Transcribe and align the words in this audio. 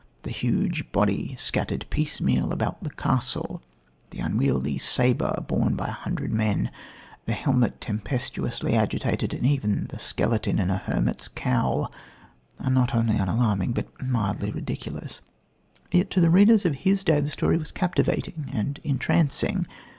The 0.23 0.31
huge 0.31 0.91
body 0.91 1.35
scattered 1.37 1.85
piecemeal 1.91 2.51
about 2.51 2.83
the 2.83 2.89
castle, 2.89 3.61
the 4.09 4.17
unwieldy 4.17 4.79
sabre 4.79 5.45
borne 5.47 5.75
by 5.75 5.89
a 5.89 5.91
hundred 5.91 6.33
men, 6.33 6.71
the 7.25 7.33
helmet 7.33 7.79
"tempestuously 7.79 8.73
agitated," 8.73 9.31
and 9.31 9.45
even 9.45 9.85
the 9.89 9.99
"skeleton 9.99 10.57
in 10.57 10.71
a 10.71 10.77
hermit's 10.77 11.27
cowl" 11.27 11.93
are 12.59 12.71
not 12.71 12.95
only 12.95 13.15
unalarming 13.17 13.73
but 13.73 14.01
mildly 14.01 14.49
ridiculous. 14.51 15.21
Yet 15.91 16.09
to 16.09 16.19
the 16.19 16.31
readers 16.31 16.65
of 16.65 16.77
his 16.77 17.03
day 17.03 17.21
the 17.21 17.29
story 17.29 17.57
was 17.57 17.71
captivating 17.71 18.49
and 18.51 18.79
entrancing. 18.83 19.67